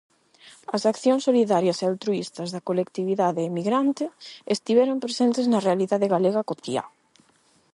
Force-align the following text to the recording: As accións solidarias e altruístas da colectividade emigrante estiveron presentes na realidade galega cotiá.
As 0.75 0.83
accións 0.91 1.25
solidarias 1.27 1.77
e 1.79 1.85
altruístas 1.87 2.49
da 2.55 2.65
colectividade 2.69 3.41
emigrante 3.49 4.05
estiveron 4.55 5.01
presentes 5.05 5.45
na 5.47 5.63
realidade 5.67 6.11
galega 6.15 6.47
cotiá. 6.49 6.83